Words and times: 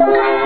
Bye. 0.00 0.39